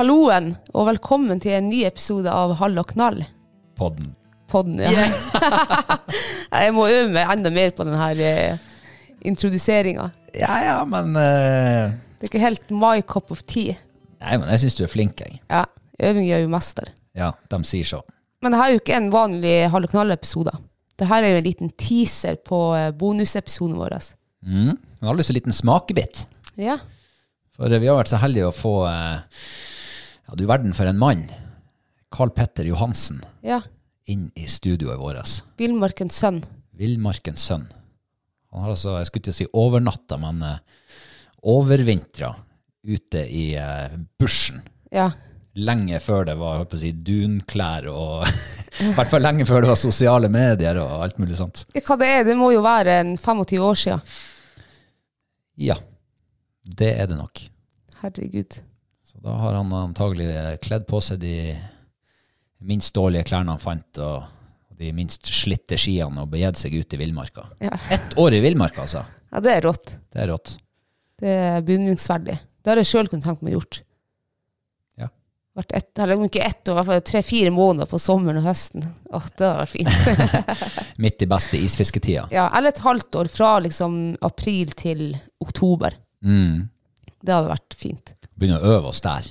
Halloen, 0.00 0.54
og 0.72 0.86
velkommen 0.88 1.42
til 1.44 1.52
en 1.58 1.66
ny 1.68 1.82
episode 1.84 2.32
av 2.32 2.54
Hall 2.56 2.78
og 2.80 2.86
knall. 2.94 3.18
Podden. 3.76 4.14
Podden, 4.48 4.78
ja. 4.80 5.10
jeg 6.62 6.72
må 6.72 6.86
øve 6.88 7.10
meg 7.12 7.28
enda 7.34 7.52
mer 7.52 7.74
på 7.76 7.84
denne 7.84 8.06
eh, 8.24 8.62
introduseringa. 9.28 10.06
Ja, 10.32 10.54
ja, 10.64 10.78
men 10.88 11.12
uh... 11.12 11.92
Det 12.16 12.24
er 12.24 12.30
ikke 12.30 12.42
helt 12.46 12.72
my 12.72 13.04
cup 13.04 13.28
of 13.28 13.44
tea. 13.44 13.76
Nei, 14.24 14.38
men 14.40 14.48
jeg 14.54 14.62
syns 14.62 14.78
du 14.78 14.82
er 14.86 14.92
flink, 14.94 15.20
jeg. 15.20 15.36
Ja, 15.52 15.66
øving 16.08 16.30
gjør 16.30 16.46
jo 16.46 16.52
mester. 16.56 16.88
Ja, 17.20 17.34
de 17.52 17.60
sier 17.68 17.92
så. 17.92 18.00
Men 18.40 18.56
det 18.56 18.62
her 18.62 18.70
er 18.70 18.78
jo 18.78 18.80
ikke 18.86 18.98
en 19.02 19.12
vanlig 19.12 19.56
Hall 19.74 19.84
og 19.84 19.92
knall-episode. 19.92 20.54
Det 20.96 21.12
her 21.12 21.26
er 21.26 21.34
jo 21.34 21.42
en 21.42 21.48
liten 21.50 21.74
teaser 21.76 22.40
på 22.40 22.70
eh, 22.78 22.94
bonusepisoden 22.96 23.76
vår. 23.76 24.00
Mm. 24.48 24.78
Jeg 24.78 25.12
har 25.12 25.20
lyst 25.20 25.28
til 25.28 25.36
en 25.36 25.44
liten 25.44 25.60
smakebit. 25.60 26.24
Ja. 26.56 26.80
For 27.52 27.68
vi 27.68 27.84
har 27.84 28.00
vært 28.00 28.14
så 28.14 28.22
heldige 28.24 28.48
å 28.48 28.56
få 28.56 28.78
eh, 28.88 29.44
Ja, 30.30 30.36
du 30.36 30.46
verden 30.46 30.74
for 30.74 30.86
en 30.86 30.98
mann. 30.98 31.24
Carl 32.14 32.30
Petter 32.30 32.64
Johansen 32.64 33.18
ja. 33.42 33.56
inn 34.06 34.28
i 34.38 34.44
studioet 34.46 34.98
vårt. 35.00 35.40
Villmarkens 35.58 36.20
sønn. 36.22 36.38
Villmarkens 36.78 37.42
sønn. 37.50 37.64
Han 38.52 38.62
har 38.62 38.76
altså, 38.76 38.94
jeg 39.00 39.08
skulle 39.08 39.24
ikke 39.24 39.34
si 39.34 39.48
overnatta, 39.50 40.20
men 40.22 40.44
uh, 40.46 40.86
overvintra 41.50 42.30
ute 42.86 43.24
i 43.26 43.44
uh, 43.58 43.98
bushen. 44.22 44.62
Ja. 44.94 45.08
Lenge 45.58 45.98
før 45.98 46.30
det 46.30 46.38
var 46.38 46.60
holdt 46.60 46.76
på 46.76 46.78
å 46.78 46.84
si, 46.84 46.94
dunklær, 46.94 47.90
og 47.90 48.22
i 48.86 48.94
hvert 48.94 49.10
fall 49.10 49.26
lenge 49.26 49.50
før 49.50 49.66
det 49.66 49.74
var 49.74 49.82
sosiale 49.82 50.30
medier 50.30 50.78
og 50.78 51.08
alt 51.08 51.18
mulig 51.18 51.42
sånt. 51.42 51.66
Hva 51.74 51.98
det 51.98 52.14
er? 52.20 52.26
Det 52.30 52.38
må 52.38 52.54
jo 52.54 52.62
være 52.62 53.00
en 53.02 53.16
25 53.18 53.66
år 53.66 53.82
siden. 53.82 54.16
Ja, 55.58 55.82
det 56.62 56.94
er 57.02 57.10
det 57.10 57.18
nok. 57.18 57.48
Herregud. 58.04 58.62
Så 59.10 59.18
da 59.24 59.34
har 59.42 59.56
han 59.58 59.72
antagelig 59.74 60.28
kledd 60.62 60.86
på 60.86 61.00
seg 61.02 61.18
de 61.24 61.34
minst 62.62 62.94
dårlige 62.94 63.26
klærne 63.30 63.56
han 63.56 63.62
fant, 63.62 63.98
og 63.98 64.76
de 64.80 64.92
minst 64.94 65.26
slitte 65.34 65.76
skiene, 65.80 66.22
og 66.22 66.30
begitt 66.30 66.60
seg 66.60 66.76
ut 66.78 66.94
i 66.94 67.00
villmarka. 67.00 67.48
Ja. 67.64 67.74
Ett 67.90 68.14
år 68.20 68.36
i 68.36 68.42
villmarka, 68.44 68.84
altså. 68.86 69.02
ja, 69.32 69.42
det 69.42 69.56
er 69.56 69.66
rått. 69.66 69.96
Det 70.12 70.22
er 70.22 70.30
rått. 70.30 70.52
Det 71.20 71.32
er 71.36 71.64
beundringsverdig. 71.66 72.36
Det 72.60 72.70
har 72.70 72.80
jeg 72.80 72.88
sjøl 72.92 73.10
kunnet 73.10 73.26
tenkt 73.26 73.42
meg 73.44 73.56
gjort. 73.56 73.80
Ja. 75.00 75.10
Vært 75.58 75.74
ett, 75.80 75.90
eller 75.98 76.22
ikke 76.28 76.44
ett 76.46 76.62
år, 76.70 76.76
i 76.76 76.78
hvert 76.78 76.90
fall 76.92 77.02
tre-fire 77.10 77.52
måneder 77.56 77.90
på 77.90 78.00
sommeren 78.00 78.40
og 78.44 78.46
høsten. 78.46 78.86
Åh, 79.10 79.26
det 79.34 79.48
hadde 79.48 79.64
vært 79.64 79.74
fint. 79.74 80.46
Midt 81.04 81.26
i 81.26 81.30
beste 81.34 81.60
isfisketida. 81.60 82.28
ja, 82.32 82.46
eller 82.56 82.76
et 82.76 82.84
halvt 82.86 83.20
år, 83.24 83.32
fra 83.32 83.56
liksom 83.66 83.98
april 84.30 84.72
til 84.78 85.04
oktober. 85.42 85.98
Mm. 86.22 86.68
Det 87.20 87.34
hadde 87.34 87.52
vært 87.56 87.76
fint. 87.76 88.14
Begynne 88.40 88.58
å 88.60 88.72
øve 88.78 88.88
oss 88.90 89.00
der, 89.04 89.28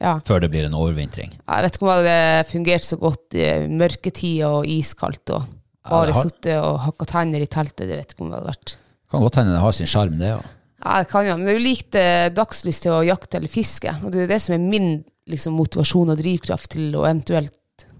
Ja. 0.00 0.16
før 0.26 0.40
det 0.42 0.50
blir 0.50 0.66
en 0.66 0.74
overvintring. 0.74 1.32
Jeg 1.38 1.62
vet 1.64 1.76
ikke 1.78 1.86
om 1.86 1.88
det 2.04 2.10
hadde 2.10 2.48
fungert 2.50 2.84
så 2.86 2.98
godt 2.98 3.34
i 3.38 3.46
mørketid 3.70 4.44
og 4.46 4.66
iskaldt, 4.66 5.30
og 5.34 5.46
bare 5.88 6.08
ja, 6.10 6.14
har- 6.14 6.22
sittet 6.28 6.56
og 6.62 6.78
hakka 6.84 7.06
tenner 7.06 7.40
i 7.42 7.46
teltet. 7.46 7.86
Det 7.88 7.96
vet 7.96 8.12
ikke 8.14 8.22
om 8.26 8.30
det 8.30 8.38
hadde 8.40 8.50
vært. 8.52 8.76
Kan 9.10 9.22
godt 9.22 9.38
hende 9.40 9.54
det 9.54 9.60
har 9.62 9.72
sin 9.72 9.86
sjarm, 9.86 10.18
det 10.18 10.34
òg. 10.36 10.44
Ja, 10.84 10.98
det 11.02 11.08
kan 11.10 11.26
jo, 11.26 11.36
men 11.36 11.46
det 11.46 11.54
er 11.54 11.58
jo 11.58 11.64
likt 11.64 11.94
eh, 11.98 12.28
dagslyst 12.30 12.82
til 12.82 12.92
å 12.92 13.00
jakte 13.06 13.38
eller 13.40 13.48
fiske. 13.50 13.90
Og 14.04 14.12
det 14.12 14.22
er 14.22 14.26
det 14.34 14.40
som 14.42 14.54
er 14.54 14.58
min 14.62 15.04
liksom, 15.26 15.54
motivasjon 15.58 16.10
og 16.12 16.18
drivkraft 16.20 16.68
til 16.76 16.92
å 16.94 17.02
eventuelt 17.08 17.54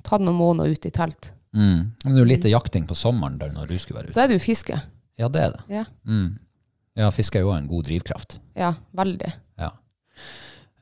ta 0.05 0.19
noen 0.19 0.37
måneder 0.39 0.71
ute 0.77 0.87
i 0.87 0.91
telt. 0.95 1.33
Mm. 1.57 1.91
Men 2.05 2.15
det 2.15 2.15
er 2.15 2.23
jo 2.25 2.29
lite 2.37 2.53
jakting 2.53 2.87
på 2.87 2.95
sommeren 2.95 3.39
der 3.41 3.51
når 3.51 3.67
du 3.73 3.79
skulle 3.79 3.99
være 4.03 4.11
ute. 4.11 4.15
Da 4.15 4.23
er 4.25 4.29
det 4.29 4.39
jo 4.39 4.45
fiske. 4.47 4.79
Ja, 5.19 5.29
det 5.29 5.41
er 5.43 5.51
det. 5.57 5.61
Ja, 5.69 5.85
Mm. 6.07 6.39
Ja, 6.97 7.11
fiske 7.11 7.37
er 7.37 7.43
jo 7.43 7.53
en 7.53 7.67
god 7.69 7.85
drivkraft. 7.87 8.39
ja 8.57 8.73
veldig. 8.95 9.33
Ja. 9.59 9.71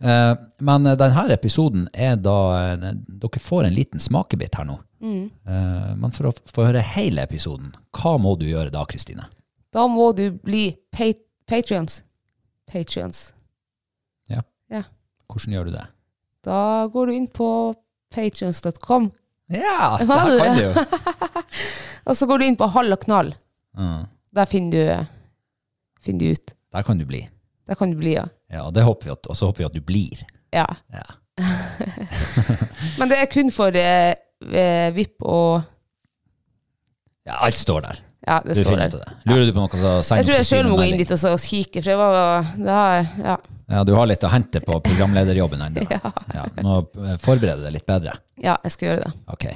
Eh, 0.01 0.33
men 0.59 0.89
denne 1.01 1.27
episoden 1.33 1.87
er 1.95 2.19
da 2.21 2.35
Dere 2.77 3.41
får 3.41 3.65
en 3.69 3.77
liten 3.77 4.03
smakebit 4.03 4.59
her 4.61 4.69
nå. 4.69 4.81
Mm. 5.01 5.23
Eh, 5.47 5.95
men 5.97 6.13
for 6.17 6.31
å 6.31 6.35
få 6.53 6.67
høre 6.69 6.85
hele 6.97 7.25
episoden, 7.25 7.73
hva 7.97 8.17
må 8.21 8.35
du 8.41 8.45
gjøre 8.49 8.75
da, 8.75 8.85
Kristine? 8.89 9.29
Da 9.73 9.87
må 9.89 10.11
du 10.17 10.29
bli 10.37 10.69
pa 10.93 11.13
patrions. 11.47 12.03
Patrions. 12.67 13.31
Hvordan 15.27 15.55
gjør 15.57 15.69
du 15.69 15.75
det? 15.75 15.85
Da 16.47 16.87
går 16.93 17.07
du 17.11 17.17
inn 17.17 17.29
på 17.29 17.49
patrions.com, 18.15 19.11
Ja, 19.53 19.97
det 20.01 20.07
Hva 20.09 20.21
her 20.23 20.33
er 20.33 20.43
kan 20.43 20.57
du 20.57 20.63
jo! 20.63 20.85
og 22.07 22.19
så 22.19 22.29
går 22.31 22.39
du 22.39 22.47
inn 22.47 22.59
på 22.59 22.69
Hall 22.75 22.95
og 22.95 23.03
knall. 23.05 23.33
Mm. 23.77 24.07
Der 24.37 24.51
finner 24.51 24.77
du, 24.77 25.13
finner 26.03 26.23
du 26.23 26.39
ut. 26.39 26.55
Der 26.75 26.87
kan 26.87 26.99
du 26.99 27.07
bli. 27.09 27.25
Der 27.67 27.79
kan 27.79 27.91
du 27.91 27.99
bli, 27.99 28.15
ja. 28.15 28.27
Ja, 28.53 28.67
og 28.69 28.75
det 28.75 28.85
så 28.85 29.47
håper 29.49 29.59
vi 29.65 29.69
at 29.71 29.75
du 29.75 29.81
blir. 29.81 30.27
ja. 30.55 30.67
Ja. 30.93 31.07
Men 32.99 33.11
det 33.11 33.19
er 33.21 33.27
kun 33.29 33.51
for 33.53 33.75
eh, 33.77 34.15
eh, 34.49 34.89
VIP 34.97 35.21
og 35.21 35.67
ja, 37.27 37.41
alt 37.43 37.59
står 37.59 37.83
der. 37.83 37.99
Ja, 38.27 38.41
det 38.45 38.55
Du 38.57 38.63
står 38.63 38.77
der. 38.77 38.95
det. 38.95 39.17
Lurer 39.27 39.45
du 39.47 39.53
på 39.53 39.61
noe, 39.65 39.79
så 39.81 39.93
send 40.07 40.21
Jeg 40.23 40.27
tror 40.29 40.37
jeg 40.39 40.47
sjøl 40.49 40.69
må 40.71 40.79
gå 40.79 40.87
inn 40.89 40.99
dit 40.99 41.13
og 41.15 41.19
så 41.21 41.35
kikke, 41.39 41.83
for 41.83 41.91
jeg 41.93 41.99
var 42.01 42.47
det 42.57 42.79
ja. 43.27 43.37
Ja, 43.67 43.83
du 43.87 43.93
har 43.99 44.07
litt 44.07 44.23
å 44.23 44.31
hente 44.31 44.63
på 44.63 44.79
programlederjobben 44.81 45.65
ennå. 45.67 45.87
Ja. 45.97 46.13
Ja, 46.35 46.45
må 46.63 46.79
eh, 47.03 47.17
forberede 47.23 47.67
deg 47.67 47.75
litt 47.77 47.87
bedre. 47.87 48.17
ja, 48.43 48.57
jeg 48.65 48.75
skal 48.75 48.89
gjøre 48.89 49.05
det. 49.09 49.13
Ok. 49.35 49.47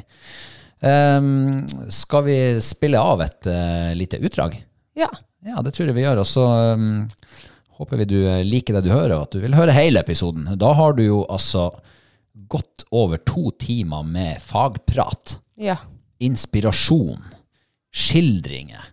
Um, 0.81 1.67
skal 1.93 2.25
vi 2.27 2.37
spille 2.65 2.99
av 2.99 3.23
et 3.23 3.47
uh, 3.51 3.91
lite 3.95 4.19
utdrag? 4.19 4.57
Ja. 4.99 5.11
Ja, 5.47 5.63
det 5.65 5.73
tror 5.77 5.89
jeg 5.89 5.97
vi 5.97 6.05
gjør. 6.05 6.21
Og 6.23 6.29
så 6.29 6.43
ehm, 6.75 7.07
håper 7.81 8.01
vi 8.03 8.07
du 8.11 8.19
eh, 8.29 8.43
liker 8.45 8.77
det 8.79 8.85
du 8.87 8.93
hører, 8.93 9.17
og 9.17 9.23
at 9.29 9.35
du 9.37 9.41
vil 9.43 9.57
høre 9.57 9.73
hele 9.77 10.03
episoden. 10.05 10.47
Da 10.61 10.73
har 10.77 10.93
du 10.99 11.03
jo 11.07 11.23
altså 11.33 11.71
godt 12.51 12.85
over 12.93 13.17
to 13.27 13.51
timer 13.61 14.05
med 14.07 14.41
fagprat, 14.45 15.39
Ja. 15.61 15.77
inspirasjon, 16.21 17.23
skildringer. 17.93 18.85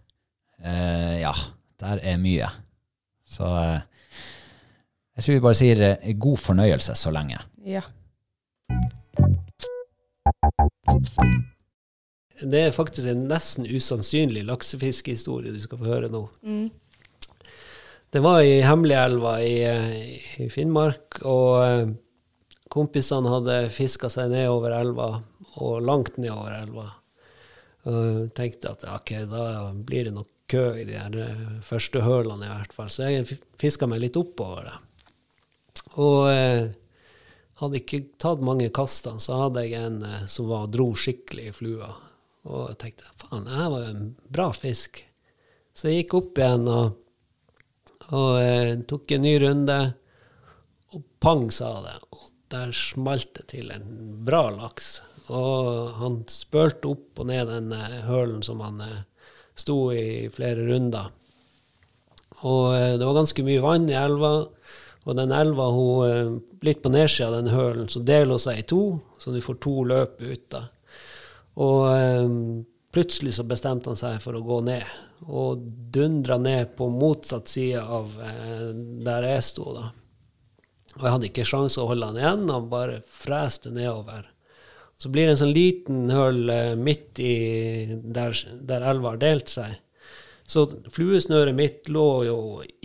Eh, 0.63 1.19
ja, 1.21 1.33
der 1.79 1.99
er 2.01 2.17
mye. 2.17 2.47
Så 3.27 3.43
eh, 3.45 3.81
jeg 5.17 5.23
tror 5.25 5.33
vi 5.37 5.43
bare 5.45 5.59
sier 5.59 5.83
eh, 5.91 6.13
god 6.17 6.37
fornøyelse 6.39 6.95
så 6.95 7.11
lenge. 7.13 7.39
ja. 7.67 7.83
Det 12.37 12.59
er 12.67 12.71
faktisk 12.75 13.07
en 13.09 13.23
nesten 13.31 13.65
usannsynlig 13.65 14.43
laksefiskehistorie 14.45 15.53
du 15.55 15.59
skal 15.63 15.79
få 15.81 15.87
høre 15.89 16.09
nå. 16.13 16.19
Mm. 16.45 16.67
Det 18.09 18.21
var 18.23 18.41
i 18.41 18.61
Hemmeligelva 18.63 19.33
i, 19.43 19.55
eh, 19.67 20.43
i 20.43 20.49
Finnmark, 20.49 21.19
og 21.27 21.51
eh, 21.65 21.89
kompisene 22.71 23.33
hadde 23.33 23.57
fiska 23.75 24.09
seg 24.11 24.31
nedover 24.31 24.77
elva, 24.77 25.09
og 25.59 25.83
langt 25.83 26.15
nedover 26.21 26.55
elva. 26.61 26.87
Og 27.87 28.31
tenkte 28.35 28.71
at 28.73 28.87
ok, 28.87 29.13
da 29.31 29.43
blir 29.75 30.07
det 30.07 30.15
nok 30.15 30.31
kø 30.47 30.65
i 30.79 30.85
de 30.87 30.95
her 30.97 31.15
eh, 31.19 31.47
første 31.65 32.01
hølene 32.05 32.47
i 32.47 32.51
hvert 32.51 32.75
fall. 32.75 32.91
Så 32.91 33.09
jeg 33.11 33.39
fiska 33.59 33.87
meg 33.89 34.03
litt 34.03 34.19
oppover 34.19 34.69
det. 34.69 34.77
Og 35.99 36.29
eh, 36.31 36.69
hadde 37.61 37.81
ikke 37.81 38.03
tatt 38.21 38.43
mange 38.45 38.69
kastene, 38.75 39.21
så 39.23 39.43
hadde 39.45 39.65
jeg 39.65 39.81
en 39.81 39.99
eh, 40.07 40.23
som 40.31 40.49
var, 40.51 40.69
dro 40.71 40.91
skikkelig 40.95 41.49
i 41.49 41.55
flua. 41.55 41.91
Og 42.47 42.69
jeg 42.71 42.79
tenkte 42.83 43.11
faen, 43.23 43.47
det 43.47 43.59
her 43.59 43.73
var 43.73 43.89
en 43.89 44.07
bra 44.31 44.47
fisk. 44.55 45.03
Så 45.75 45.91
jeg 45.91 46.05
gikk 46.05 46.17
opp 46.21 46.39
igjen 46.39 46.67
og, 46.71 46.95
og 48.13 48.39
eh, 48.39 48.73
tok 48.87 49.11
en 49.15 49.25
ny 49.25 49.33
runde, 49.43 49.77
og 50.95 51.03
pang, 51.19 51.47
sa 51.51 51.73
det. 51.83 51.97
Og 52.13 52.31
der 52.53 52.71
smalt 52.75 53.33
det 53.35 53.49
til 53.51 53.71
en 53.73 53.87
bra 54.27 54.47
laks. 54.53 55.01
Og 55.27 55.91
han 55.99 56.21
spølte 56.31 56.93
opp 56.93 57.19
og 57.19 57.29
ned 57.31 57.49
den 57.51 57.73
eh, 57.75 58.01
hølen 58.07 58.43
som 58.45 58.63
han 58.63 58.79
eh, 58.85 59.01
sto 59.57 59.89
i 59.91 60.27
flere 60.33 60.67
runder. 60.69 61.11
Og 62.47 62.77
eh, 62.77 62.95
det 62.95 63.03
var 63.03 63.19
ganske 63.19 63.43
mye 63.43 63.65
vann 63.65 63.89
i 63.91 63.97
elva. 63.99 64.33
Og 65.07 65.19
den 65.19 65.33
elva, 65.35 65.67
hun, 65.75 66.07
eh, 66.07 66.31
litt 66.67 66.81
på 66.83 66.93
nedsida 66.93 67.31
av 67.31 67.37
den 67.41 67.51
hølen, 67.51 67.91
så 67.91 68.03
deler 68.05 68.37
hun 68.37 68.43
seg 68.43 68.63
i 68.63 68.67
to, 68.67 68.83
så 69.19 69.35
du 69.35 69.41
får 69.43 69.59
to 69.63 69.75
løp 69.87 70.23
ut. 70.23 70.47
da. 70.53 70.63
Og 71.57 71.83
plutselig 72.97 73.35
så 73.37 73.43
bestemte 73.45 73.91
han 73.91 73.99
seg 73.99 74.17
for 74.23 74.33
å 74.33 74.41
gå 74.41 74.55
ned, 74.65 74.85
og 75.29 75.61
dundra 75.93 76.39
ned 76.41 76.71
på 76.77 76.87
motsatt 76.89 77.51
side 77.51 77.83
av 77.83 78.15
eh, 78.25 78.71
der 79.05 79.27
jeg 79.35 79.43
sto. 79.45 79.67
da. 79.75 79.91
Og 80.95 81.03
jeg 81.03 81.13
hadde 81.13 81.29
ikke 81.29 81.45
sjanse 81.45 81.77
å 81.83 81.91
holde 81.91 82.09
han 82.09 82.17
igjen, 82.17 82.47
han 82.49 82.71
bare 82.71 83.03
freste 83.05 83.69
nedover. 83.69 84.25
Så 84.97 85.11
blir 85.13 85.27
det 85.27 85.35
en 85.35 85.41
sånn 85.43 85.53
liten 85.53 86.09
høl 86.09 86.49
eh, 86.49 86.73
midt 86.73 87.21
i 87.21 87.35
der, 88.01 88.33
der 88.65 88.87
elva 88.95 89.13
har 89.13 89.21
delt 89.21 89.53
seg. 89.53 89.77
Så 90.47 90.63
fluesnøret 90.95 91.51
mitt 91.55 91.89
lå 91.91 92.23
jo 92.23 92.37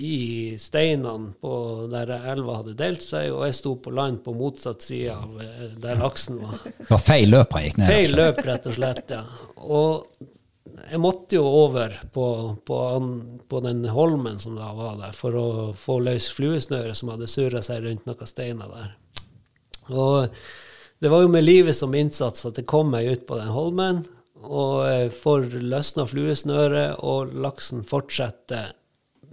i 0.02 0.56
steinene 0.58 1.30
på 1.38 1.52
der 1.92 2.10
elva 2.32 2.56
hadde 2.58 2.74
delt 2.74 3.04
seg, 3.06 3.28
og 3.30 3.44
jeg 3.46 3.54
sto 3.54 3.76
på 3.78 3.92
land 3.94 4.18
på 4.24 4.34
motsatt 4.34 4.82
side 4.82 5.14
av 5.14 5.36
eh, 5.44 5.68
der 5.84 6.00
laksen 6.00 6.40
var. 6.42 6.64
Det 6.66 6.90
var 6.90 7.04
feil 7.06 7.30
løp 7.30 7.54
han 7.54 7.68
gikk 7.68 7.78
ned. 7.78 7.92
Feil 7.92 8.16
løp, 8.18 8.40
rett 8.48 8.66
og 8.66 8.74
slett, 8.80 9.14
ja. 9.14 9.22
Og 9.62 10.26
jeg 10.88 11.00
måtte 11.04 11.38
jo 11.38 11.44
over 11.46 11.94
på, 12.10 12.26
på, 12.66 12.80
på 13.48 13.60
den 13.68 13.84
holmen 13.94 14.42
som 14.42 14.58
da 14.58 14.72
var 14.74 14.98
der, 14.98 15.14
for 15.14 15.38
å 15.38 15.48
få 15.78 16.00
løs 16.02 16.32
fluesnøret 16.34 16.98
som 16.98 17.12
hadde 17.14 17.30
surra 17.30 17.62
seg 17.62 17.86
rundt 17.86 18.10
noen 18.10 18.30
steiner 18.32 18.74
der. 18.74 18.90
Og 19.92 20.42
det 21.02 21.10
var 21.14 21.22
jo 21.22 21.30
med 21.30 21.46
livet 21.46 21.78
som 21.78 21.94
innsats 21.94 22.46
at 22.50 22.58
jeg 22.58 22.66
kom 22.70 22.90
meg 22.90 23.06
ut 23.06 23.24
på 23.30 23.38
den 23.38 23.54
holmen, 23.54 24.02
og 24.42 24.88
eh, 24.88 25.08
får 25.12 25.48
løsna 25.62 26.06
fluesnøret, 26.08 26.98
og 27.00 27.32
laksen 27.34 27.84
fortsetter 27.88 28.72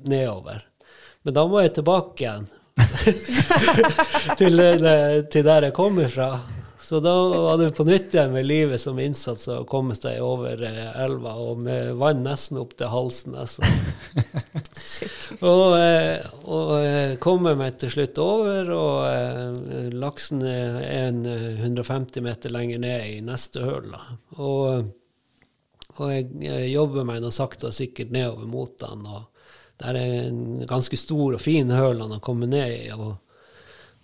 nedover. 0.08 0.64
Men 1.24 1.36
da 1.36 1.46
må 1.50 1.64
jeg 1.64 1.76
tilbake 1.80 2.24
igjen 2.24 2.48
til, 4.40 4.64
til 5.30 5.46
der 5.46 5.68
jeg 5.68 5.76
kommer 5.76 6.08
fra. 6.12 6.32
Så 6.90 7.00
da 7.00 7.28
var 7.30 7.58
det 7.58 7.72
på 7.78 7.84
nytt 7.84 8.14
igjen 8.16 8.32
med 8.34 8.48
livet 8.50 8.82
som 8.82 8.98
innsats 8.98 9.46
å 9.52 9.60
komme 9.70 9.94
seg 9.94 10.24
over 10.26 10.62
eh, 10.66 10.88
elva, 11.04 11.36
og 11.38 11.60
med 11.62 11.92
vann 12.02 12.24
nesten 12.26 12.58
opp 12.58 12.72
til 12.80 12.90
halsen. 12.90 13.36
Altså. 13.38 13.62
og, 15.52 15.76
eh, 15.78 16.24
og 16.50 16.72
eh, 16.80 17.14
kommer 17.22 17.60
meg 17.60 17.78
til 17.78 17.94
slutt 17.94 18.22
over, 18.24 18.72
og 18.74 19.06
eh, 19.06 19.92
laksen 20.02 20.42
er 20.42 20.80
en 20.96 21.22
150 21.28 22.26
meter 22.26 22.56
lenger 22.58 22.82
ned 22.82 23.06
i 23.12 23.20
neste 23.28 23.68
høl. 23.68 23.94
Og, 24.40 24.90
og 26.04 26.14
jeg, 26.14 26.70
jobber 26.72 27.08
meg 27.08 27.22
nå 27.24 27.32
sakte 27.34 27.70
og 27.70 27.76
sikkert 27.76 28.14
nedover 28.16 28.48
mot 28.50 28.74
den. 28.82 29.06
og 29.06 29.28
der 29.80 29.96
er 29.96 30.16
en 30.28 30.66
ganske 30.68 30.98
stor 31.00 31.38
og 31.38 31.42
fin 31.42 31.70
høl 31.72 32.02
han 32.04 32.12
har 32.12 32.24
kommet 32.24 32.52
ned 32.52 32.74
i. 32.74 32.90
og 32.92 33.16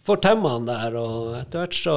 Får 0.06 0.21
temma 0.21 0.53
han 0.53 0.68
der, 0.69 0.95
og 1.01 1.33
etter 1.39 1.63
hvert 1.63 1.77
så, 1.80 1.95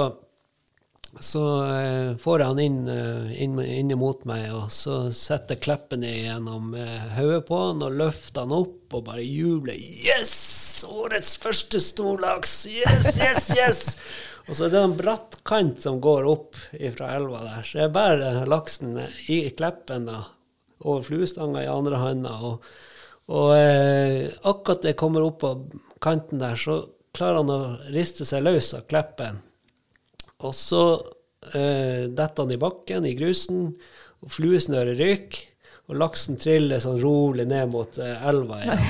så 1.20 1.42
eh, 1.68 2.14
får 2.18 2.40
jeg 2.40 2.48
han 2.48 2.62
inn, 2.62 2.78
eh, 2.88 3.34
inn, 3.44 3.58
inn 3.60 3.92
imot 3.92 4.24
meg, 4.28 4.46
og 4.56 4.70
så 4.72 5.10
setter 5.12 5.58
jeg 5.58 5.66
kleppen 5.66 6.06
gjennom 6.08 6.72
eh, 6.72 7.10
hodet 7.18 7.42
på 7.50 7.60
han 7.66 7.84
og 7.84 7.98
løfter 8.00 8.46
han 8.46 8.56
opp 8.56 8.96
og 8.96 9.04
bare 9.10 9.26
jubler. 9.26 9.76
Yes! 9.76 10.32
Årets 10.88 11.36
første 11.42 11.82
storlaks! 11.84 12.62
Yes, 12.72 13.12
yes, 13.20 13.52
yes! 13.58 13.84
Og 14.48 14.56
så 14.56 14.66
er 14.66 14.72
det 14.72 14.82
en 14.82 14.96
bratt 14.96 15.38
kant 15.46 15.82
som 15.84 16.00
går 16.02 16.26
opp 16.28 16.58
fra 16.96 17.12
elva 17.16 17.44
der, 17.44 17.64
så 17.68 17.82
jeg 17.84 17.94
bærer 17.94 18.48
laksen 18.48 18.96
i 19.28 19.42
kleppen 19.56 20.08
da, 20.08 20.22
over 20.80 21.04
fluestanga 21.06 21.64
i 21.64 21.72
andre 21.72 22.00
handa. 22.00 22.38
og 22.42 22.64
og 23.28 23.50
eh, 23.58 24.30
akkurat 24.48 24.80
da 24.82 24.92
jeg 24.92 24.98
kommer 25.00 25.26
opp 25.26 25.42
på 25.42 25.50
kanten 26.00 26.40
der, 26.40 26.56
så 26.56 26.80
klarer 27.16 27.42
han 27.42 27.52
å 27.52 27.60
riste 27.92 28.24
seg 28.28 28.46
løs 28.46 28.70
av 28.76 28.86
kleppen. 28.88 29.42
Og 30.48 30.54
så 30.56 30.84
eh, 31.52 32.08
detter 32.08 32.44
han 32.44 32.54
i 32.54 32.60
bakken, 32.60 33.04
i 33.04 33.16
grusen, 33.18 33.74
og 34.24 34.32
fluesnøret 34.32 34.96
ryker. 34.98 35.44
Og 35.88 35.96
laksen 35.96 36.36
triller 36.36 36.82
sånn 36.84 37.00
rolig 37.00 37.46
ned 37.48 37.70
mot 37.72 37.98
eh, 38.02 38.28
elva 38.28 38.60
igjen. 38.60 38.82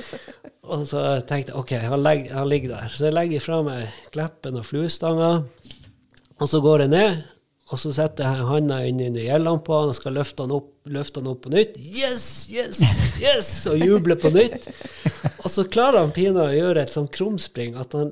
og 0.70 0.84
så 0.88 1.04
tenkte 1.24 1.54
jeg 1.54 1.60
OK, 1.60 1.74
han, 1.80 2.02
legg, 2.04 2.26
han, 2.34 2.48
ligger 2.50 2.74
der. 2.76 2.92
Så 2.92 3.08
jeg 3.08 3.16
legger 3.16 3.44
fra 3.44 3.60
meg 3.64 4.02
kleppen 4.12 4.58
og 4.60 4.66
fluestanga, 4.68 5.30
og 6.36 6.50
så 6.50 6.60
går 6.64 6.84
jeg 6.84 6.92
ned. 6.92 7.22
Og 7.70 7.78
så 7.78 7.92
setter 7.94 8.26
jeg 8.26 8.48
handa 8.48 8.80
under 8.82 9.22
gjellene 9.22 9.62
på 9.62 9.76
han 9.78 9.92
og 9.92 9.96
skal 9.96 10.16
løfte 10.18 10.42
han, 10.42 10.52
opp, 10.56 10.70
løfte 10.90 11.22
han 11.22 11.30
opp 11.30 11.44
på 11.44 11.52
nytt. 11.54 11.76
Yes, 11.78 12.24
yes, 12.50 12.80
yes! 13.22 13.50
Og 13.70 13.78
jubler 13.78 14.18
på 14.18 14.32
nytt. 14.34 14.66
Og 15.44 15.46
så 15.54 15.64
klarer 15.70 16.02
han 16.02 16.12
pinadø 16.16 16.48
å 16.48 16.56
gjøre 16.56 16.82
et 16.82 16.92
sånn 16.92 17.08
krumspring 17.14 17.78
at 17.78 17.94
han 17.96 18.10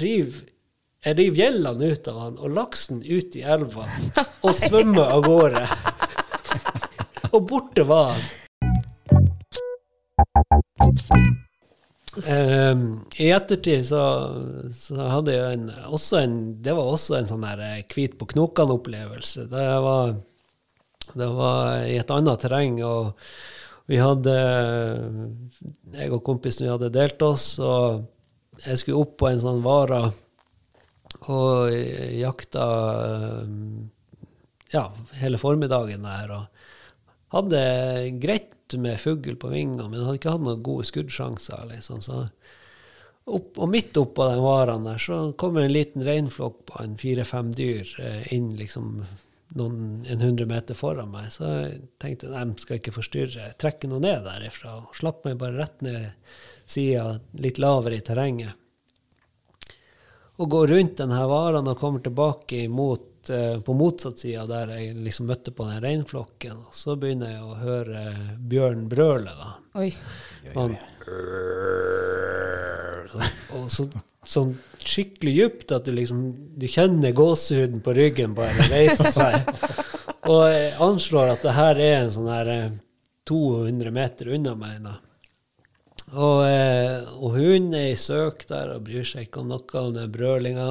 river 0.00 0.46
jeg 1.06 1.14
river 1.14 1.38
gjellene 1.38 1.88
ut 1.94 2.08
av 2.10 2.16
han 2.18 2.38
og 2.42 2.54
laksen 2.56 3.04
ut 3.06 3.36
i 3.38 3.44
elva 3.46 3.84
og 4.42 4.50
svømmer 4.64 5.12
av 5.14 5.22
gårde. 5.28 5.62
Og 7.36 7.48
borte 7.48 7.84
var 7.88 8.14
han. 8.14 8.28
Um, 12.18 12.84
I 13.20 13.28
ettertid 13.30 13.84
så, 13.86 14.00
så, 14.74 14.96
hadde 14.98 15.36
jeg 15.36 15.54
en, 15.54 15.68
også 15.86 16.18
en 16.18 16.38
Det 16.64 16.72
var 16.74 16.88
også 16.90 17.14
en 17.18 17.28
sånn 17.30 17.44
der 17.46 17.60
eh, 17.62 17.84
hvit 17.92 18.16
på 18.18 18.26
knokene-opplevelse. 18.32 19.46
Det 19.52 19.66
det 21.16 21.28
var 21.32 21.86
i 21.88 21.96
et 21.96 22.10
annet 22.12 22.42
terreng, 22.42 22.82
og 22.84 23.14
vi 23.88 23.96
hadde 23.96 24.34
Jeg 25.94 26.12
og 26.12 26.24
kompisen 26.26 26.66
vi 26.66 26.72
hadde 26.72 26.92
delt 26.92 27.22
oss, 27.24 27.54
og 27.58 28.04
jeg 28.66 28.80
skulle 28.80 29.00
opp 29.00 29.16
på 29.20 29.30
en 29.30 29.40
sånn 29.40 29.62
vara 29.64 30.02
og 31.32 31.72
jakta 32.18 32.66
ja, 34.72 34.84
hele 35.22 35.40
formiddagen 35.40 36.04
der. 36.04 36.34
Og 36.36 36.57
hadde 37.34 37.60
greit 38.22 38.76
med 38.76 39.00
fugl 39.00 39.36
på 39.40 39.50
vingene, 39.52 39.88
men 39.88 40.04
hadde 40.04 40.20
ikke 40.20 40.34
hatt 40.36 40.44
noen 40.44 40.64
gode 40.64 40.86
skuddsjanser. 40.88 41.64
Liksom. 41.72 42.02
Så 42.04 42.24
opp, 43.28 43.56
og 43.56 43.70
midt 43.72 43.96
oppå 44.00 44.28
den 44.28 44.42
varen 44.44 44.88
der 44.88 45.00
så 45.02 45.20
kommer 45.40 45.64
en 45.64 45.74
liten 45.74 46.04
reinflokk 46.04 46.60
på 46.68 46.82
en 46.82 46.98
fire-fem 47.00 47.50
dyr 47.56 47.94
eh, 48.02 48.28
inn 48.36 48.52
liksom 48.58 49.02
noen, 49.56 50.04
en 50.08 50.20
hundre 50.24 50.46
meter 50.48 50.76
foran 50.78 51.12
meg. 51.12 51.30
Så 51.32 51.48
jeg 51.48 51.80
tenkte 52.02 52.32
nei, 52.32 52.46
skal 52.60 52.80
ikke 52.80 52.96
forstyrre. 52.96 53.48
Jeg 53.50 53.58
trekker 53.60 53.92
noe 53.92 54.04
ned 54.04 54.24
derifra 54.26 54.78
og 54.82 54.96
slapp 54.96 55.24
meg 55.28 55.38
bare 55.40 55.58
rett 55.60 55.84
ned 55.84 56.10
sida, 56.68 57.18
litt 57.40 57.60
lavere 57.62 58.00
i 58.00 58.04
terrenget. 58.04 58.64
Og 60.38 60.50
går 60.52 60.70
rundt 60.70 61.00
denne 61.00 61.22
varen 61.26 61.66
og 61.66 61.80
kommer 61.80 62.02
tilbake 62.04 62.62
imot 62.68 63.17
Eh, 63.30 63.60
på 63.60 63.74
motsatt 63.76 64.22
side 64.22 64.46
der 64.48 64.70
jeg 64.72 64.94
liksom 65.04 65.28
møtte 65.28 65.52
på 65.52 65.66
den 65.68 65.82
reinflokken. 65.84 66.62
Og 66.68 66.76
så 66.76 66.96
begynner 66.96 67.34
jeg 67.34 67.44
å 67.44 67.58
høre 67.60 68.04
bjørn 68.50 68.86
brøle. 68.90 69.34
da. 69.36 69.54
Oi. 69.78 69.90
Han, 70.54 70.76
og 73.56 73.68
så, 73.72 73.88
sånn 74.24 74.54
skikkelig 74.88 75.34
dypt 75.42 75.74
at 75.76 75.88
du 75.88 75.92
liksom 75.96 76.22
du 76.58 76.66
kjenner 76.70 77.12
gåsehuden 77.16 77.82
på 77.84 77.94
ryggen 77.96 78.36
bare 78.38 78.68
reise 78.72 79.12
seg. 79.12 79.50
Og 80.28 80.44
jeg 80.52 80.72
anslår 80.84 81.34
at 81.34 81.44
det 81.44 81.54
her 81.56 81.82
er 81.82 81.94
en 82.02 82.14
sånn 82.14 82.30
her 82.32 82.50
200 83.28 83.86
eh, 83.88 83.94
meter 83.94 84.32
unna 84.38 84.56
meg. 84.58 84.80
da. 84.84 84.96
Og, 86.08 86.42
eh, 86.48 87.04
og 87.18 87.36
hun 87.36 87.72
er 87.76 87.92
i 87.92 88.00
søk 88.00 88.46
der 88.48 88.74
og 88.74 88.86
bryr 88.88 89.04
seg 89.04 89.28
ikke 89.28 89.42
om 89.42 89.52
noe 89.52 89.82
om 89.82 89.94
den 89.96 90.12
brølinga. 90.12 90.68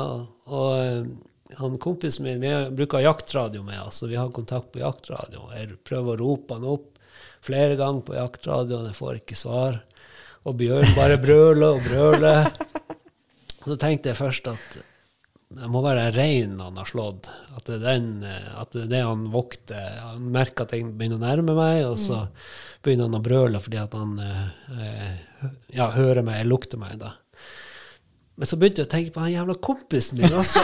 Og 0.48 1.10
han 1.56 1.78
kompisen 1.80 2.26
min 2.26 2.42
vi 2.44 2.52
bruker 2.76 3.06
jaktradio 3.06 3.64
med 3.64 3.80
oss, 3.82 4.02
og 4.04 4.12
vi 4.12 4.20
har 4.20 4.34
kontakt 4.36 4.74
på 4.74 4.82
jaktradio. 4.82 5.48
Jeg 5.56 5.80
prøver 5.88 6.18
å 6.18 6.22
rope 6.24 6.58
han 6.58 6.68
opp 6.68 6.98
flere 7.48 7.78
ganger 7.80 8.04
på 8.04 8.18
jaktradioen, 8.18 8.90
jeg 8.90 8.98
får 8.98 9.22
ikke 9.22 9.38
svar. 9.38 9.80
Og 10.48 10.58
Bjørn 10.60 10.94
bare 10.98 11.20
brøler 11.24 11.78
og 11.78 11.88
brøler. 11.88 12.52
Så 13.64 13.76
tenkte 13.80 14.12
jeg 14.12 14.20
først 14.20 14.48
at 14.52 14.78
det 15.48 15.68
må 15.72 15.80
være 15.80 16.10
reinen 16.12 16.60
han 16.60 16.80
har 16.80 16.88
slått. 16.90 17.30
At 17.56 17.70
det, 17.70 17.78
er 17.80 17.86
den, 17.86 18.10
at 18.28 18.74
det 18.76 18.84
er 18.86 18.92
det 18.92 19.04
han 19.08 19.30
vokter. 19.32 20.02
Han 20.04 20.28
merker 20.36 20.68
at 20.68 20.76
jeg 20.76 20.90
begynner 20.92 21.22
å 21.22 21.24
nærme 21.24 21.56
meg, 21.56 21.86
og 21.88 21.96
så 22.02 22.26
begynner 22.84 23.08
han 23.08 23.20
å 23.20 23.24
brøle 23.24 23.62
fordi 23.64 23.80
at 23.80 23.96
han 23.96 24.18
eh, 24.24 25.16
ja, 25.76 25.88
hører 25.96 26.26
meg, 26.28 26.44
lukter 26.48 26.80
meg. 26.82 27.00
da. 27.00 27.16
Men 28.38 28.46
så 28.46 28.58
begynte 28.62 28.84
jeg 28.84 28.88
å 28.88 28.92
tenke 28.92 29.14
på 29.16 29.22
han 29.24 29.32
jævla 29.34 29.56
kompisen 29.66 30.20
min 30.22 30.36
også. 30.38 30.62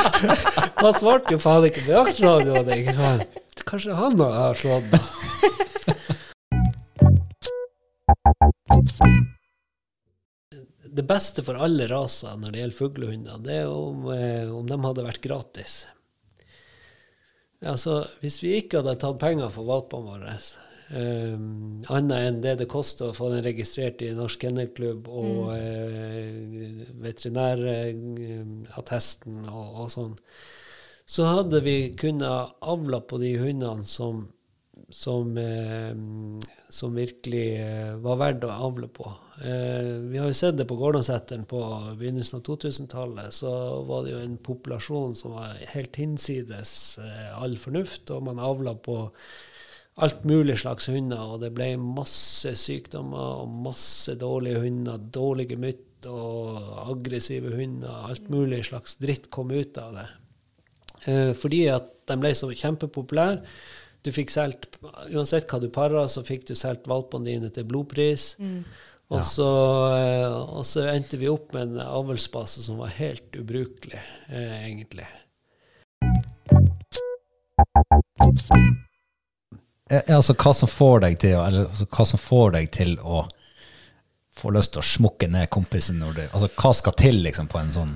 han 0.82 0.96
svarte 0.96 1.36
jo 1.36 1.38
faen 1.42 1.66
ikke 1.68 1.84
på 1.86 1.94
jaktradioen. 1.94 3.22
Kanskje 3.68 3.94
han 3.94 4.18
har 4.18 4.58
slått 4.58 4.88
meg. 4.92 5.02
Det 10.98 11.04
beste 11.06 11.44
for 11.46 11.54
alle 11.62 11.86
raser 11.86 12.34
når 12.34 12.50
det 12.50 12.60
gjelder 12.64 12.78
fuglehunder, 12.80 13.36
det 13.46 13.60
er 13.60 13.70
om, 13.70 14.08
eh, 14.10 14.50
om 14.50 14.66
de 14.66 14.78
hadde 14.82 15.06
vært 15.06 15.22
gratis. 15.22 15.84
Altså, 17.62 18.00
hvis 18.24 18.42
vi 18.42 18.56
ikke 18.58 18.80
hadde 18.80 18.98
tatt 18.98 19.20
penger 19.22 19.54
for 19.54 19.70
valpene 19.70 20.16
våre, 20.16 20.34
Um, 20.88 21.84
annet 21.92 22.16
enn 22.16 22.38
det 22.40 22.54
det 22.62 22.66
koster 22.72 23.10
å 23.10 23.16
få 23.16 23.26
den 23.28 23.42
registrert 23.44 24.00
i 24.00 24.16
Norsk 24.16 24.40
Kennelklubb 24.40 25.04
og 25.12 25.52
mm. 25.52 25.54
uh, 25.60 26.88
veterinærattesten 27.04 29.44
og, 29.50 29.66
og, 29.82 29.90
sånn, 29.92 30.14
så 31.04 31.28
hadde 31.28 31.60
vi 31.66 31.92
kunnet 31.92 32.56
avla 32.64 33.00
på 33.04 33.20
de 33.20 33.36
hundene 33.36 33.84
som, 33.84 34.32
som, 34.88 35.36
uh, 35.36 35.92
som 36.72 36.96
virkelig 36.96 37.60
var 38.00 38.16
verdt 38.24 38.48
å 38.48 38.56
avle 38.70 38.88
på. 38.88 39.04
vi 39.38 40.18
har 40.18 40.26
jo 40.26 40.34
sett 40.40 40.56
det 40.56 40.66
på 40.72 40.80
Gårdåseteren 40.80 41.44
på 41.48 41.60
begynnelsen 42.00 42.38
av 42.40 42.44
2000-tallet. 42.48 43.32
Så 43.36 43.50
var 43.86 44.02
det 44.02 44.10
jo 44.16 44.24
en 44.24 44.38
populasjon 44.40 45.14
som 45.14 45.32
var 45.36 45.48
helt 45.74 45.96
hinsides 46.00 46.98
all 47.36 47.56
fornuft, 47.60 48.10
og 48.10 48.22
man 48.32 48.38
avla 48.42 48.74
på 48.74 49.12
alt 49.98 50.24
mulig 50.28 50.58
slags 50.62 50.86
hunder, 50.92 51.34
og 51.34 51.42
det 51.42 51.50
ble 51.56 51.72
masse 51.80 52.52
sykdommer 52.60 53.42
og 53.42 53.54
masse 53.66 54.14
dårlige 54.18 54.62
hunder. 54.62 55.00
Dårlige 55.14 55.58
mytt 55.58 56.06
og 56.06 56.60
aggressive 56.92 57.50
hunder. 57.56 58.06
Alt 58.10 58.30
mulig 58.30 58.64
slags 58.68 58.98
dritt 59.02 59.26
kom 59.34 59.50
ut 59.50 59.78
av 59.82 59.98
det. 59.98 60.08
Eh, 61.10 61.32
fordi 61.38 61.64
at 61.72 61.90
de 62.08 62.18
ble 62.20 62.32
så 62.34 62.50
kjempepopulære. 62.52 63.42
Du 64.06 64.12
fikk 64.14 64.30
solgt, 64.30 64.78
Uansett 65.10 65.50
hva 65.50 65.58
du 65.60 65.66
para, 65.74 66.06
så 66.08 66.22
fikk 66.26 66.46
du 66.48 66.54
solgt 66.56 66.86
valpene 66.88 67.26
dine 67.26 67.50
til 67.54 67.66
blodpris. 67.68 68.36
Mm. 68.38 68.62
Og, 69.08 69.22
så, 69.24 69.48
eh, 69.96 70.28
og 70.28 70.66
så 70.68 70.84
endte 70.92 71.18
vi 71.20 71.30
opp 71.32 71.54
med 71.56 71.72
en 71.72 71.86
avlsbase 71.86 72.62
som 72.64 72.82
var 72.82 72.92
helt 72.98 73.40
ubrukelig, 73.40 74.02
eh, 74.28 74.68
egentlig. 74.68 75.08
Altså, 79.88 80.34
hva 80.36 80.52
som 80.56 80.68
får 80.68 81.00
deg 81.06 81.18
til 81.22 81.36
eller, 81.38 81.68
altså, 81.70 81.88
hva 81.88 82.06
som 82.10 82.20
får 82.20 82.54
deg 82.58 82.70
til 82.76 82.96
å 83.00 83.24
få 84.38 84.52
lyst 84.54 84.74
til 84.74 84.82
å 84.82 84.88
smukke 84.88 85.30
ned 85.32 85.48
kompisen? 85.54 86.00
Når 86.02 86.16
du, 86.16 86.22
altså, 86.28 86.50
hva 86.58 86.74
skal 86.76 86.96
til 87.00 87.22
liksom, 87.24 87.48
på 87.50 87.60
en 87.62 87.72
sånn 87.74 87.94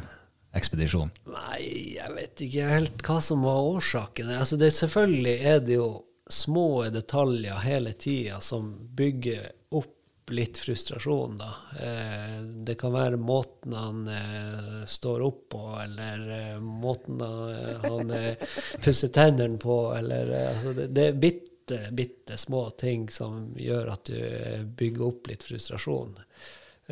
ekspedisjon? 0.57 1.13
Nei, 1.33 1.61
jeg 1.99 2.15
vet 2.17 2.45
ikke 2.47 2.71
helt 2.71 3.05
hva 3.07 3.19
som 3.25 3.45
var 3.47 3.61
årsaken. 3.75 4.33
Altså, 4.37 4.59
det, 4.61 4.73
selvfølgelig 4.77 5.37
er 5.53 5.61
det 5.65 5.79
jo 5.79 5.91
små 6.33 6.85
detaljer 6.93 7.61
hele 7.65 7.93
tida 7.93 8.41
som 8.41 8.73
bygger 8.97 9.51
opp 9.77 9.99
litt 10.33 10.57
frustrasjon, 10.59 11.35
da. 11.41 11.49
Eh, 11.83 12.37
det 12.65 12.77
kan 12.81 12.95
være 12.95 13.19
måten 13.21 13.75
han 13.77 14.07
eh, 14.09 14.85
står 14.89 15.25
opp 15.27 15.41
på, 15.53 15.63
eller 15.83 16.23
eh, 16.39 16.61
måten 16.63 17.21
han, 17.21 17.81
han 17.83 18.13
eh, 18.17 18.53
pusser 18.81 19.13
tennene 19.13 19.59
på, 19.61 19.79
eller 19.99 20.31
eh, 20.33 20.53
altså 20.55 20.77
det, 20.79 20.87
det 20.97 21.09
er 21.11 21.19
bitte, 21.27 21.52
bitte 21.95 22.37
små 22.41 22.67
ting 22.81 23.09
som 23.13 23.53
gjør 23.59 23.93
at 23.95 24.11
du 24.11 24.19
eh, 24.19 24.65
bygger 24.65 25.07
opp 25.07 25.31
litt 25.31 25.47
frustrasjon. 25.47 26.17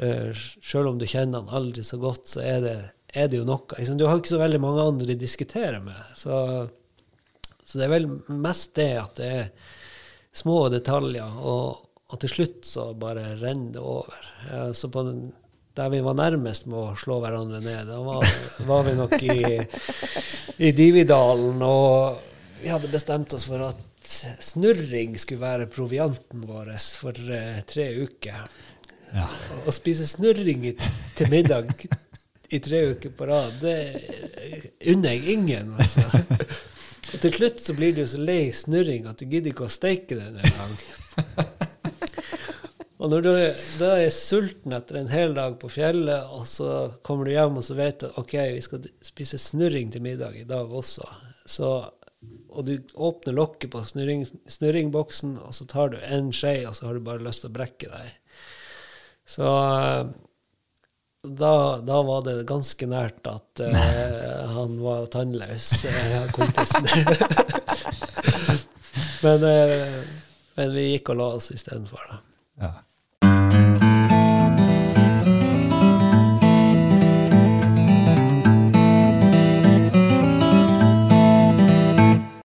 Uh, 0.00 0.30
Sjøl 0.32 0.88
om 0.92 1.00
du 1.00 1.06
kjenner 1.10 1.42
han 1.42 1.54
aldri 1.60 1.82
så 1.84 1.98
godt, 2.00 2.28
så 2.30 2.44
er 2.46 2.60
det, 2.64 2.76
er 3.10 3.28
det 3.28 3.40
jo 3.40 3.48
noe. 3.48 3.84
Du 3.98 4.06
har 4.06 4.14
jo 4.14 4.22
ikke 4.22 4.36
så 4.36 4.40
veldig 4.40 4.60
mange 4.62 4.86
andre 4.92 5.16
å 5.16 5.20
diskutere 5.20 5.82
med. 5.84 6.14
Så, 6.16 6.38
så 7.64 7.80
det 7.80 7.86
er 7.88 7.94
vel 7.96 8.08
mest 8.30 8.76
det 8.78 8.92
at 9.02 9.20
det 9.20 9.30
er 9.42 9.52
små 10.40 10.62
detaljer. 10.72 11.40
og 11.42 11.86
og 12.10 12.18
til 12.22 12.32
slutt 12.32 12.66
så 12.66 12.88
bare 12.98 13.36
renner 13.38 13.76
det 13.76 13.82
over. 13.82 14.24
Eh, 14.50 14.72
så 14.74 14.90
på 14.90 15.04
den, 15.06 15.30
der 15.78 15.92
vi 15.92 16.02
var 16.02 16.18
nærmest 16.18 16.66
med 16.66 16.78
å 16.78 16.96
slå 16.98 17.20
hverandre 17.22 17.60
ned, 17.62 17.86
da 17.90 18.00
var, 18.02 18.26
var 18.66 18.82
vi 18.88 18.96
nok 18.98 19.14
i, 19.22 19.60
i 20.58 20.72
Dividalen. 20.74 21.62
Og 21.62 22.29
vi 22.62 22.68
hadde 22.72 22.90
bestemt 22.92 23.32
oss 23.36 23.46
for 23.50 23.62
at 23.70 24.12
snurring 24.40 25.18
skulle 25.20 25.42
være 25.42 25.70
provianten 25.72 26.44
vår 26.48 26.72
for 27.00 27.16
uh, 27.30 27.60
tre 27.68 27.88
uker. 28.00 28.46
Ja. 29.14 29.26
Å 29.66 29.74
spise 29.74 30.06
snurring 30.06 30.66
i, 30.70 30.74
til 31.18 31.30
middag 31.32 31.72
i 32.50 32.58
tre 32.62 32.82
uker 32.94 33.14
på 33.14 33.26
rad, 33.30 33.58
det 33.62 33.76
unner 34.90 35.16
jeg 35.16 35.36
ingen, 35.38 35.74
altså. 35.78 36.04
Og 37.10 37.22
til 37.24 37.34
slutt 37.34 37.62
så 37.62 37.74
blir 37.74 37.94
du 37.96 38.04
så 38.06 38.20
lei 38.22 38.52
snurring 38.54 39.08
at 39.10 39.18
du 39.18 39.26
gidder 39.26 39.50
ikke 39.50 39.66
å 39.66 39.72
steike 39.72 40.18
den 40.18 40.38
engang. 40.38 40.76
Og 43.00 43.08
når 43.08 43.24
du 43.24 43.30
da 43.80 43.94
er 43.96 44.10
sulten 44.12 44.74
etter 44.76 44.98
en 45.00 45.08
hel 45.08 45.32
dag 45.34 45.54
på 45.60 45.70
fjellet, 45.72 46.28
og 46.36 46.44
så 46.46 46.90
kommer 47.06 47.26
du 47.26 47.32
hjem 47.32 47.56
og 47.56 47.64
så 47.64 47.76
vet 47.78 48.02
du 48.04 48.18
ok, 48.20 48.34
vi 48.52 48.64
skal 48.66 48.84
spise 49.08 49.40
snurring 49.40 49.88
til 49.94 50.04
middag 50.04 50.36
i 50.36 50.44
dag 50.48 50.68
også, 50.68 51.06
så, 51.48 51.70
og 52.50 52.66
du 52.66 52.74
åpner 52.94 53.36
lokket 53.36 53.70
på 53.72 53.84
snurring, 53.86 54.26
snurringboksen, 54.50 55.36
og 55.44 55.54
så 55.54 55.66
tar 55.70 55.94
du 55.94 56.00
en 56.02 56.32
skje, 56.34 56.56
og 56.68 56.74
så 56.76 56.88
har 56.88 56.98
du 56.98 57.06
bare 57.06 57.24
lyst 57.24 57.44
til 57.44 57.52
å 57.52 57.56
brekke 57.56 57.92
deg. 57.92 58.10
Så 59.30 59.46
da, 61.22 61.80
da 61.84 62.02
var 62.02 62.22
det 62.24 62.46
ganske 62.48 62.86
nært 62.88 63.26
at 63.28 63.60
uh, 63.60 64.50
han 64.56 64.78
var 64.80 65.06
tannløs, 65.12 65.84
uh, 65.84 66.32
kompisen. 66.34 66.88
men, 69.24 69.44
uh, 69.44 69.98
men 70.56 70.72
vi 70.74 70.82
gikk 70.94 71.12
og 71.12 71.20
la 71.20 71.28
oss 71.36 71.50
istedenfor, 71.54 72.00
da. 72.08 72.16
Ja. 72.60 72.72